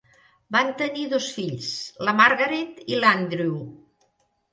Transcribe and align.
Van 0.53 0.69
tenir 0.77 1.03
dos 1.11 1.27
fills, 1.35 1.67
la 2.07 2.15
Margaret 2.21 2.81
i 2.95 2.99
l'Andrew. 3.03 3.53